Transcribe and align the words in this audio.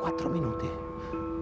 Quattro 0.00 0.28
minuti 0.28 0.80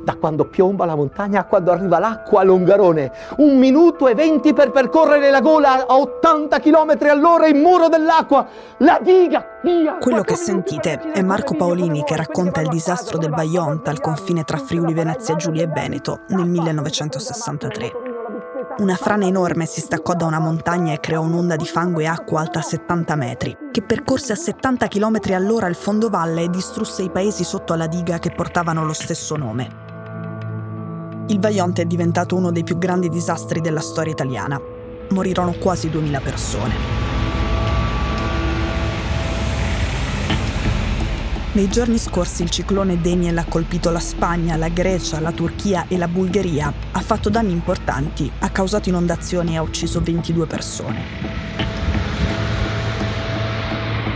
da 0.03 0.17
quando 0.17 0.47
piomba 0.47 0.85
la 0.85 0.95
montagna 0.95 1.41
a 1.41 1.45
quando 1.45 1.71
arriva 1.71 1.99
l'acqua 1.99 2.41
a 2.41 2.45
Longarone. 2.45 3.13
Un 3.37 3.59
minuto 3.59 4.09
e 4.09 4.15
venti 4.15 4.53
per 4.53 4.71
percorrere 4.71 5.31
la 5.31 5.41
gola 5.41 5.87
a 5.87 5.97
80 5.97 6.59
km 6.59 6.97
all'ora 7.09 7.47
in 7.47 7.61
muro 7.61 7.89
dell'acqua. 7.89 8.47
La 8.79 8.99
diga, 9.03 9.61
via! 9.63 9.97
Quello 10.01 10.23
che 10.23 10.37
sentite 10.37 10.99
è 11.13 11.23
Marco 11.23 11.55
Paolini 11.55 12.03
che 12.03 12.17
racconta 12.17 12.61
il 12.61 12.69
disastro 12.69 13.19
del 13.19 13.31
Vaionta 13.31 13.91
al 13.91 14.01
confine 14.01 14.45
tra 14.45 14.59
Friuli 14.59 14.95
Venezia 14.95 15.37
Giulia 15.37 15.65
e 15.65 15.69
Veneto 15.69 16.21
nel 16.29 16.47
1963. 16.47 18.10
Una 18.79 18.95
frana 18.95 19.27
enorme 19.27 19.67
si 19.67 19.81
staccò 19.81 20.15
da 20.15 20.25
una 20.25 20.39
montagna 20.39 20.95
e 20.95 21.01
creò 21.01 21.21
un'onda 21.23 21.57
di 21.57 21.67
fango 21.67 22.01
e 22.01 22.07
acqua 22.07 22.41
alta 22.41 22.63
70 22.63 23.15
metri, 23.17 23.57
che 23.71 23.83
percorse 23.83 24.33
a 24.33 24.37
70 24.37 24.87
km 24.87 25.19
all'ora 25.33 25.67
il 25.67 25.75
fondovalle 25.75 26.45
e 26.45 26.51
distrusse 26.51 27.03
i 27.03 27.11
paesi 27.11 27.45
sotto 27.45 27.73
alla 27.73 27.89
diga 27.89 28.19
che 28.19 28.31
portavano 28.31 28.85
lo 28.85 28.93
stesso 28.93 29.37
nome. 29.37 29.69
Il 31.27 31.41
Vaionte 31.41 31.83
è 31.83 31.85
diventato 31.85 32.37
uno 32.37 32.51
dei 32.51 32.65
più 32.65 32.79
grandi 32.79 33.09
disastri 33.09 33.61
della 33.61 33.81
storia 33.81 34.13
italiana. 34.13 34.59
Morirono 35.11 35.53
quasi 35.53 35.91
2000 35.91 36.21
persone. 36.21 37.10
Nei 41.53 41.69
giorni 41.69 41.99
scorsi 41.99 42.43
il 42.43 42.51
ciclone 42.51 43.01
Daniel 43.01 43.37
ha 43.39 43.45
colpito 43.45 43.91
la 43.91 43.99
Spagna, 43.99 44.57
la 44.57 44.69
Grecia, 44.69 45.21
la 45.21 45.33
Turchia 45.33 45.87
e 45.89 45.97
la 45.97 46.09
Bulgaria, 46.09 46.73
ha 46.93 47.01
fatto 47.01 47.29
danni 47.29 47.53
importanti, 47.53 48.31
ha 48.39 48.51
causato 48.51 48.89
inondazioni 48.89 49.55
e 49.55 49.57
ha 49.57 49.63
ucciso 49.63 50.01
22 50.01 50.47
persone. 50.47 51.03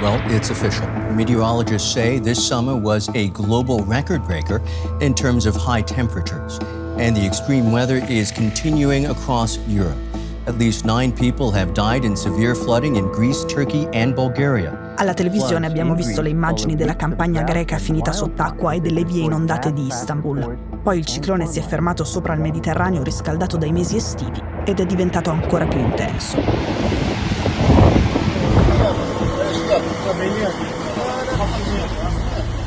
Well, 0.01 0.21
it's 0.29 0.51
official. 0.51 0.87
Meteorologists 1.15 1.91
say 1.91 2.21
this 2.21 2.39
summer 2.39 2.75
was 2.75 3.09
a 3.15 3.29
global 3.29 3.85
record 3.87 4.25
breaker 4.27 4.61
in 5.01 5.15
terms 5.15 5.47
of 5.47 5.57
high 5.57 5.83
temperatures. 5.83 6.59
and 6.99 7.17
the 7.17 7.25
extreme 7.27 7.73
weather 7.73 7.97
is 8.09 8.31
continuing 8.31 9.07
across 9.07 9.59
Europe. 9.67 9.99
At 10.47 10.59
least 10.59 10.85
nine 10.85 11.13
people 11.13 11.51
have 11.51 11.75
died 11.75 12.05
in 12.05 12.15
severe 12.17 12.55
flooding 12.55 12.97
in 12.97 13.11
Greece, 13.11 13.45
Turkey 13.47 13.89
and 13.93 14.15
Bulgaria. 14.15 14.84
Alla 14.97 15.13
televisione 15.15 15.67
abbiamo 15.67 15.95
visto 15.95 16.23
le 16.23 16.29
immagini 16.29 16.77
della 16.77 16.95
campagna 16.95 17.43
greca 17.43 17.79
finita 17.79 18.13
sott'acqua 18.13 18.73
e 18.73 18.81
delle 18.81 19.05
vie 19.05 19.25
inondate 19.25 19.73
di 19.73 19.87
Istanbul. 19.87 20.57
Poi 20.83 20.99
il 20.99 21.05
ciclone 21.05 21.47
si 21.47 21.59
è 21.59 21.63
fermato 21.63 22.05
sopra 22.05 22.35
il 22.35 22.41
Mediterraneo 22.41 23.03
riscaldato 23.03 23.57
dai 23.57 23.73
mesi 23.73 23.97
estivi 23.97 24.41
ed 24.65 24.79
è 24.79 24.87
diventato 24.87 25.31
ancora 25.31 25.67
più 25.67 25.81
intenso. 25.81 26.37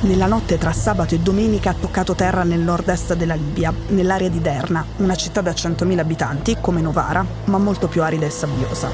Nella 0.01 0.27
notte 0.27 0.57
tra 0.57 0.71
sabato 0.73 1.15
e 1.15 1.19
domenica 1.19 1.71
ha 1.71 1.75
toccato 1.79 2.13
terra 2.13 2.43
nel 2.43 2.59
nord-est 2.59 3.15
della 3.15 3.35
Libia, 3.35 3.73
nell'area 3.87 4.29
di 4.29 4.41
Derna, 4.41 4.85
una 4.97 5.15
città 5.15 5.41
da 5.41 5.51
100.000 5.51 5.97
abitanti, 5.97 6.57
come 6.59 6.81
Novara, 6.81 7.25
ma 7.45 7.57
molto 7.57 7.87
più 7.87 8.03
arida 8.03 8.25
e 8.25 8.29
sabbiosa. 8.29 8.89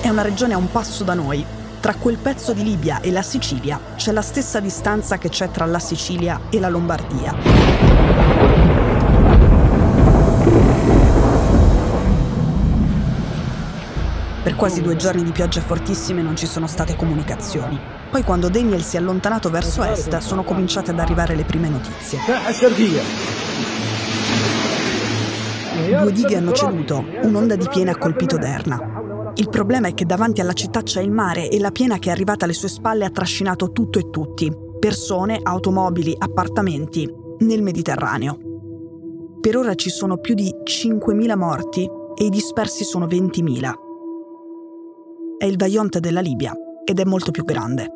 È 0.00 0.08
una 0.08 0.22
regione 0.22 0.54
a 0.54 0.56
un 0.56 0.70
passo 0.70 1.04
da 1.04 1.14
noi. 1.14 1.44
Tra 1.86 1.94
quel 1.94 2.18
pezzo 2.18 2.52
di 2.52 2.64
Libia 2.64 2.98
e 2.98 3.12
la 3.12 3.22
Sicilia 3.22 3.78
c'è 3.94 4.10
la 4.10 4.20
stessa 4.20 4.58
distanza 4.58 5.18
che 5.18 5.28
c'è 5.28 5.52
tra 5.52 5.66
la 5.66 5.78
Sicilia 5.78 6.40
e 6.50 6.58
la 6.58 6.68
Lombardia. 6.68 7.32
Per 14.42 14.56
quasi 14.56 14.82
due 14.82 14.96
giorni 14.96 15.22
di 15.22 15.30
piogge 15.30 15.60
fortissime 15.60 16.22
non 16.22 16.34
ci 16.34 16.46
sono 16.46 16.66
state 16.66 16.96
comunicazioni. 16.96 17.78
Poi 18.10 18.24
quando 18.24 18.48
Daniel 18.48 18.82
si 18.82 18.96
è 18.96 18.98
allontanato 18.98 19.48
verso 19.48 19.84
est 19.84 20.16
sono 20.16 20.42
cominciate 20.42 20.90
ad 20.90 20.98
arrivare 20.98 21.36
le 21.36 21.44
prime 21.44 21.68
notizie. 21.68 22.18
Due 26.00 26.12
dighe 26.12 26.36
hanno 26.36 26.50
ceduto, 26.50 27.04
un'onda 27.22 27.54
di 27.54 27.68
piena 27.68 27.92
ha 27.92 27.96
colpito 27.96 28.36
Derna. 28.38 28.95
Il 29.38 29.48
problema 29.50 29.88
è 29.88 29.94
che 29.94 30.06
davanti 30.06 30.40
alla 30.40 30.52
città 30.52 30.82
c'è 30.82 31.00
il 31.00 31.10
mare 31.10 31.48
e 31.48 31.58
la 31.58 31.70
piena 31.70 31.98
che 31.98 32.08
è 32.08 32.12
arrivata 32.12 32.44
alle 32.44 32.54
sue 32.54 32.68
spalle 32.68 33.04
ha 33.04 33.10
trascinato 33.10 33.70
tutto 33.70 33.98
e 33.98 34.10
tutti, 34.10 34.50
persone, 34.78 35.40
automobili, 35.42 36.14
appartamenti, 36.16 37.08
nel 37.38 37.62
Mediterraneo. 37.62 38.38
Per 39.40 39.56
ora 39.56 39.74
ci 39.74 39.90
sono 39.90 40.18
più 40.18 40.34
di 40.34 40.52
5.000 40.64 41.36
morti 41.36 41.88
e 42.14 42.24
i 42.24 42.30
dispersi 42.30 42.82
sono 42.84 43.06
20.000 43.06 43.84
è 45.38 45.44
il 45.44 45.56
Vaionte 45.56 46.00
della 46.00 46.20
Libia 46.20 46.54
ed 46.84 46.98
è 46.98 47.04
molto 47.04 47.30
più 47.30 47.44
grande. 47.44 47.90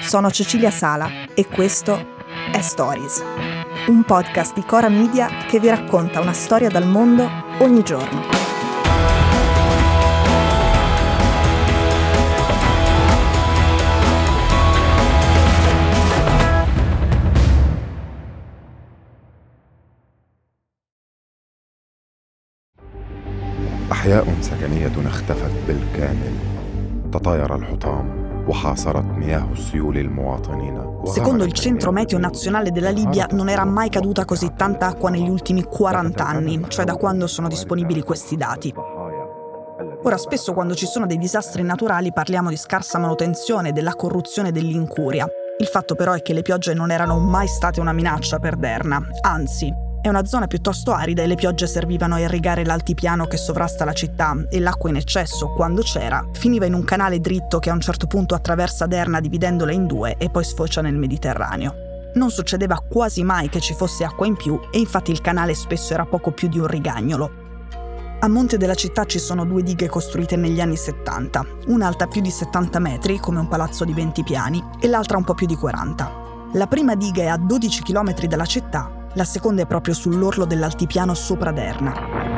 Sono 0.00 0.30
Cecilia 0.30 0.70
Sala 0.70 1.21
e 1.33 1.47
questo 1.47 2.15
è 2.51 2.61
Stories, 2.61 3.23
un 3.87 4.03
podcast 4.03 4.53
di 4.53 4.63
Cora 4.63 4.89
Media 4.89 5.27
che 5.47 5.59
vi 5.59 5.69
racconta 5.69 6.19
una 6.19 6.33
storia 6.33 6.69
dal 6.69 6.87
mondo 6.87 7.29
ogni 7.59 7.83
giorno. 7.83 8.45
أحياء 23.91 24.41
سكنية 24.41 25.07
اختفت 25.07 25.51
بالكامل 25.67 26.33
تطاير 27.11 27.55
الحطام 27.55 28.20
Secondo 31.04 31.44
il 31.44 31.52
Centro 31.52 31.92
Meteo 31.92 32.18
Nazionale 32.18 32.70
della 32.70 32.90
Libia 32.90 33.26
non 33.30 33.48
era 33.48 33.64
mai 33.64 33.88
caduta 33.88 34.24
così 34.24 34.52
tanta 34.56 34.86
acqua 34.86 35.10
negli 35.10 35.28
ultimi 35.28 35.62
40 35.62 36.26
anni, 36.26 36.64
cioè 36.68 36.84
da 36.84 36.96
quando 36.96 37.26
sono 37.26 37.48
disponibili 37.48 38.02
questi 38.02 38.36
dati. 38.36 38.74
Ora 40.04 40.16
spesso 40.16 40.52
quando 40.52 40.74
ci 40.74 40.86
sono 40.86 41.06
dei 41.06 41.18
disastri 41.18 41.62
naturali 41.62 42.12
parliamo 42.12 42.48
di 42.48 42.56
scarsa 42.56 42.98
manutenzione, 42.98 43.72
della 43.72 43.94
corruzione 43.94 44.48
e 44.48 44.52
dell'incuria. 44.52 45.26
Il 45.58 45.66
fatto 45.66 45.94
però 45.94 46.12
è 46.12 46.22
che 46.22 46.32
le 46.32 46.42
piogge 46.42 46.74
non 46.74 46.90
erano 46.90 47.18
mai 47.18 47.46
state 47.46 47.78
una 47.80 47.92
minaccia 47.92 48.38
per 48.38 48.56
Derna, 48.56 49.00
anzi 49.20 49.72
è 50.02 50.08
una 50.08 50.26
zona 50.26 50.48
piuttosto 50.48 50.90
arida 50.90 51.22
e 51.22 51.28
le 51.28 51.36
piogge 51.36 51.68
servivano 51.68 52.16
a 52.16 52.18
irrigare 52.18 52.64
l'altipiano 52.64 53.26
che 53.26 53.36
sovrasta 53.36 53.84
la 53.84 53.92
città 53.92 54.36
e 54.50 54.58
l'acqua 54.58 54.90
in 54.90 54.96
eccesso, 54.96 55.52
quando 55.52 55.82
c'era, 55.82 56.26
finiva 56.32 56.66
in 56.66 56.74
un 56.74 56.82
canale 56.82 57.20
dritto 57.20 57.60
che 57.60 57.70
a 57.70 57.72
un 57.72 57.80
certo 57.80 58.08
punto 58.08 58.34
attraversa 58.34 58.86
Derna 58.86 59.20
dividendola 59.20 59.70
in 59.70 59.86
due 59.86 60.16
e 60.18 60.28
poi 60.28 60.42
sfocia 60.42 60.80
nel 60.80 60.96
Mediterraneo. 60.96 61.74
Non 62.14 62.32
succedeva 62.32 62.82
quasi 62.86 63.22
mai 63.22 63.48
che 63.48 63.60
ci 63.60 63.74
fosse 63.74 64.02
acqua 64.02 64.26
in 64.26 64.34
più 64.34 64.58
e 64.72 64.80
infatti 64.80 65.12
il 65.12 65.20
canale 65.20 65.54
spesso 65.54 65.94
era 65.94 66.04
poco 66.04 66.32
più 66.32 66.48
di 66.48 66.58
un 66.58 66.66
rigagnolo. 66.66 67.30
A 68.18 68.28
monte 68.28 68.56
della 68.56 68.74
città 68.74 69.04
ci 69.04 69.20
sono 69.20 69.44
due 69.44 69.62
dighe 69.62 69.88
costruite 69.88 70.34
negli 70.34 70.60
anni 70.60 70.76
70, 70.76 71.46
una 71.68 71.86
alta 71.86 72.08
più 72.08 72.20
di 72.20 72.30
70 72.30 72.80
metri, 72.80 73.20
come 73.20 73.38
un 73.38 73.46
palazzo 73.46 73.84
di 73.84 73.92
20 73.92 74.24
piani, 74.24 74.62
e 74.80 74.88
l'altra 74.88 75.16
un 75.16 75.24
po' 75.24 75.34
più 75.34 75.46
di 75.46 75.54
40. 75.54 76.20
La 76.54 76.66
prima 76.66 76.96
diga 76.96 77.22
è 77.22 77.26
a 77.26 77.36
12 77.36 77.82
km 77.82 78.14
dalla 78.26 78.46
città 78.46 79.00
la 79.14 79.24
seconda 79.24 79.62
è 79.62 79.66
proprio 79.66 79.94
sull'orlo 79.94 80.44
dell'altipiano 80.44 81.14
sopra 81.14 81.52
Derna. 81.52 82.30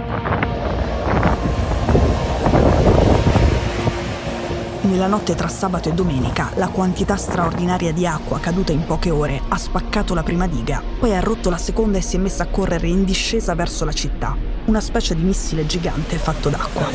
Nella 4.83 5.07
notte 5.07 5.35
tra 5.35 5.49
sabato 5.49 5.89
e 5.89 5.93
domenica, 5.93 6.51
la 6.55 6.69
quantità 6.69 7.17
straordinaria 7.17 7.93
di 7.93 8.07
acqua 8.07 8.39
caduta 8.39 8.73
in 8.73 8.85
poche 8.85 9.11
ore 9.11 9.41
ha 9.49 9.57
spaccato 9.57 10.15
la 10.15 10.23
prima 10.23 10.47
diga, 10.47 10.83
poi 10.99 11.17
ha 11.17 11.21
rotto 11.21 11.49
la 11.49 11.57
seconda 11.57 11.99
e 11.99 12.03
si 12.03 12.17
è 12.17 12.19
messa 12.19 12.43
a 12.43 12.49
correre 12.49 12.87
in 12.87 13.05
discesa 13.05 13.55
verso 13.55 13.85
la 13.85 13.93
città, 13.93 14.37
una 14.67 14.81
specie 14.81 15.15
di 15.15 15.23
missile 15.23 15.67
gigante 15.67 16.19
fatto 16.19 16.51
d'acqua. 16.51 16.87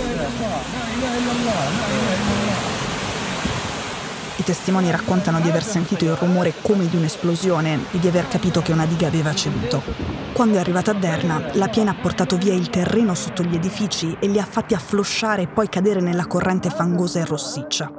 Testimoni 4.50 4.90
raccontano 4.90 5.40
di 5.42 5.48
aver 5.48 5.63
sentito 5.63 6.06
il 6.06 6.16
rumore 6.16 6.56
come 6.63 6.88
di 6.88 6.96
un'esplosione 6.96 7.81
e 7.92 8.00
di 8.00 8.07
aver 8.07 8.28
capito 8.28 8.63
che 8.63 8.72
una 8.72 8.88
diga 8.88 9.06
aveva 9.06 9.31
ceduto. 9.31 9.84
Quando 10.34 10.57
è 10.57 10.60
arrivata 10.60 10.90
a 10.90 10.96
Derna, 10.96 11.51
la 11.54 11.68
piena 11.68 11.92
ha 11.92 12.01
portato 12.01 12.36
via 12.36 12.56
il 12.56 12.72
terreno 12.72 13.13
sotto 13.13 13.44
gli 13.44 13.54
edifici 13.54 14.18
e 14.19 14.25
li 14.25 14.40
ha 14.40 14.44
fatti 14.44 14.74
afflosciare 14.74 15.44
e 15.44 15.48
poi 15.50 15.69
cadere 15.69 16.01
nella 16.01 16.25
corrente 16.25 16.72
fangosa 16.72 17.19
e 17.19 17.25
rossiccia. 17.25 17.92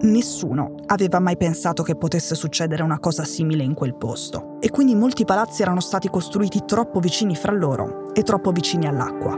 Nessuno 0.00 0.76
aveva 0.86 1.20
mai 1.20 1.36
pensato 1.36 1.82
che 1.82 1.96
potesse 1.96 2.34
succedere 2.34 2.82
una 2.82 2.98
cosa 2.98 3.24
simile 3.24 3.62
in 3.62 3.74
quel 3.74 3.94
posto 3.94 4.56
e 4.58 4.70
quindi 4.70 4.94
molti 4.94 5.26
palazzi 5.26 5.60
erano 5.60 5.80
stati 5.80 6.08
costruiti 6.08 6.62
troppo 6.64 6.98
vicini 6.98 7.36
fra 7.36 7.52
loro 7.52 8.14
e 8.14 8.22
troppo 8.22 8.52
vicini 8.52 8.86
all'acqua. 8.86 9.36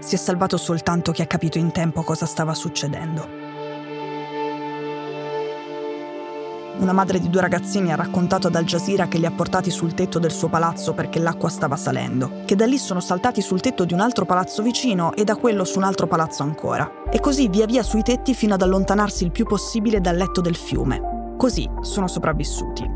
Si 0.00 0.14
è 0.14 0.18
salvato 0.18 0.58
soltanto 0.58 1.12
chi 1.12 1.22
ha 1.22 1.26
capito 1.26 1.56
in 1.56 1.72
tempo 1.72 2.02
cosa 2.02 2.26
stava 2.26 2.52
succedendo. 2.52 3.47
Una 6.78 6.92
madre 6.92 7.18
di 7.18 7.28
due 7.28 7.40
ragazzini 7.40 7.90
ha 7.90 7.96
raccontato 7.96 8.46
ad 8.46 8.54
Al 8.54 8.64
Jazeera 8.64 9.08
che 9.08 9.18
li 9.18 9.26
ha 9.26 9.32
portati 9.32 9.68
sul 9.68 9.94
tetto 9.94 10.20
del 10.20 10.30
suo 10.30 10.48
palazzo 10.48 10.94
perché 10.94 11.18
l'acqua 11.18 11.48
stava 11.48 11.74
salendo, 11.74 12.42
che 12.44 12.54
da 12.54 12.66
lì 12.66 12.78
sono 12.78 13.00
saltati 13.00 13.40
sul 13.40 13.60
tetto 13.60 13.84
di 13.84 13.94
un 13.94 14.00
altro 14.00 14.24
palazzo 14.24 14.62
vicino 14.62 15.12
e 15.14 15.24
da 15.24 15.34
quello 15.34 15.64
su 15.64 15.78
un 15.78 15.84
altro 15.84 16.06
palazzo 16.06 16.44
ancora, 16.44 16.88
e 17.10 17.18
così 17.18 17.48
via 17.48 17.66
via 17.66 17.82
sui 17.82 18.02
tetti 18.02 18.32
fino 18.32 18.54
ad 18.54 18.62
allontanarsi 18.62 19.24
il 19.24 19.32
più 19.32 19.44
possibile 19.44 20.00
dal 20.00 20.14
letto 20.14 20.40
del 20.40 20.54
fiume. 20.54 21.34
Così 21.36 21.68
sono 21.80 22.06
sopravvissuti. 22.06 22.88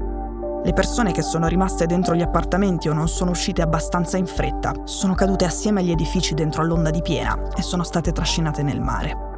Le 0.64 0.72
persone 0.72 1.10
che 1.10 1.22
sono 1.22 1.48
rimaste 1.48 1.86
dentro 1.86 2.14
gli 2.14 2.22
appartamenti 2.22 2.88
o 2.88 2.92
non 2.92 3.08
sono 3.08 3.32
uscite 3.32 3.62
abbastanza 3.62 4.16
in 4.16 4.26
fretta 4.26 4.74
sono 4.84 5.14
cadute 5.14 5.44
assieme 5.44 5.80
agli 5.80 5.90
edifici 5.90 6.34
dentro 6.34 6.62
all'onda 6.62 6.90
di 6.90 7.02
piena 7.02 7.36
e 7.56 7.62
sono 7.62 7.82
state 7.82 8.12
trascinate 8.12 8.62
nel 8.62 8.80
mare. 8.80 9.31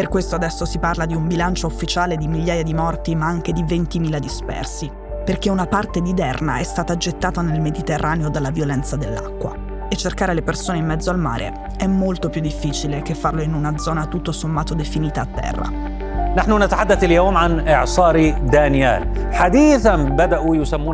Per 0.00 0.08
questo 0.08 0.34
adesso 0.34 0.64
si 0.64 0.78
parla 0.78 1.04
di 1.04 1.14
un 1.14 1.26
bilancio 1.26 1.66
ufficiale 1.66 2.16
di 2.16 2.26
migliaia 2.26 2.62
di 2.62 2.72
morti 2.72 3.14
ma 3.14 3.26
anche 3.26 3.52
di 3.52 3.62
20.000 3.62 4.16
dispersi, 4.16 4.90
perché 5.26 5.50
una 5.50 5.66
parte 5.66 6.00
di 6.00 6.14
Derna 6.14 6.56
è 6.56 6.62
stata 6.62 6.96
gettata 6.96 7.42
nel 7.42 7.60
Mediterraneo 7.60 8.30
dalla 8.30 8.50
violenza 8.50 8.96
dell'acqua. 8.96 9.54
E 9.90 9.96
cercare 9.96 10.32
le 10.32 10.40
persone 10.40 10.78
in 10.78 10.86
mezzo 10.86 11.10
al 11.10 11.18
mare 11.18 11.72
è 11.76 11.86
molto 11.86 12.30
più 12.30 12.40
difficile 12.40 13.02
che 13.02 13.14
farlo 13.14 13.42
in 13.42 13.52
una 13.52 13.76
zona 13.76 14.06
tutto 14.06 14.32
sommato 14.32 14.72
definita 14.72 15.20
a 15.20 15.26
terra. 15.26 15.89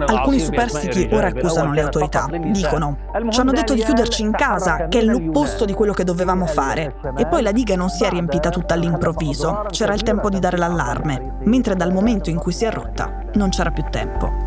Alcuni 0.06 0.38
superstiti 0.38 1.09
ora 1.12 1.27
accusano 1.29 1.73
le 1.73 1.83
autorità. 1.83 2.27
Dicono, 2.31 2.97
ci 3.31 3.41
hanno 3.41 3.53
detto 3.53 3.75
di 3.75 3.83
chiuderci 3.83 4.23
in 4.23 4.33
casa, 4.33 4.87
che 4.88 5.00
è 5.00 5.03
l'opposto 5.03 5.65
di 5.65 5.75
quello 5.75 5.93
che 5.93 6.05
dovevamo 6.05 6.47
fare. 6.47 6.97
E 7.17 7.27
poi 7.27 7.43
la 7.43 7.53
diga 7.53 7.77
non 7.77 7.91
si 7.91 8.05
è 8.05 8.09
riempita 8.09 8.49
tutta 8.50 8.75
all'improvviso, 8.75 9.67
c'era 9.71 9.93
il 9.94 10.03
tempo 10.03 10.31
di 10.31 10.38
dare 10.38 10.56
l'allarme, 10.56 11.37
mentre 11.44 11.77
dal 11.77 11.93
momento 11.93 12.31
in 12.31 12.38
cui 12.38 12.53
si 12.53 12.65
è 12.65 12.71
rotta 12.71 13.25
non 13.35 13.50
c'era 13.50 13.71
più 13.71 13.85
tempo. 13.91 14.46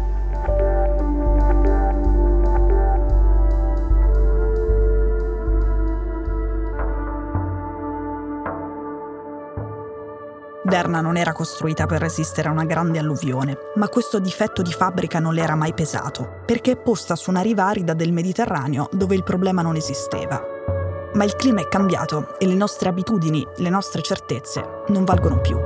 Derna 10.79 11.01
non 11.01 11.17
era 11.17 11.33
costruita 11.33 11.85
per 11.87 11.99
resistere 11.99 12.47
a 12.47 12.53
una 12.53 12.63
grande 12.63 12.99
alluvione, 12.99 13.57
ma 13.75 13.89
questo 13.89 14.17
difetto 14.17 14.61
di 14.61 14.71
fabbrica 14.71 15.19
non 15.19 15.33
le 15.33 15.41
era 15.41 15.55
mai 15.55 15.73
pesato, 15.73 16.39
perché 16.45 16.71
è 16.71 16.77
posta 16.77 17.17
su 17.17 17.31
una 17.31 17.41
riva 17.41 17.65
arida 17.65 17.93
del 17.93 18.13
Mediterraneo 18.13 18.87
dove 18.93 19.13
il 19.13 19.23
problema 19.23 19.61
non 19.61 19.75
esisteva. 19.75 20.41
Ma 21.15 21.23
il 21.25 21.35
clima 21.35 21.59
è 21.59 21.67
cambiato 21.67 22.39
e 22.39 22.47
le 22.47 22.53
nostre 22.53 22.87
abitudini, 22.87 23.45
le 23.57 23.69
nostre 23.69 24.01
certezze 24.01 24.83
non 24.87 25.03
valgono 25.03 25.41
più. 25.41 25.57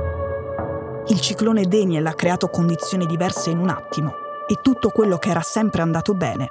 Il 1.06 1.20
ciclone 1.20 1.68
Daniel 1.68 2.06
ha 2.06 2.14
creato 2.14 2.48
condizioni 2.48 3.06
diverse 3.06 3.50
in 3.50 3.58
un 3.58 3.68
attimo 3.68 4.14
e 4.48 4.58
tutto 4.62 4.88
quello 4.88 5.18
che 5.18 5.30
era 5.30 5.42
sempre 5.42 5.82
andato 5.82 6.14
bene, 6.14 6.48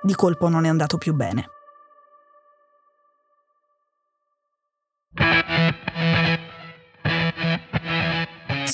di 0.00 0.14
colpo 0.14 0.48
non 0.48 0.66
è 0.66 0.68
andato 0.68 0.98
più 0.98 1.14
bene. 1.14 1.53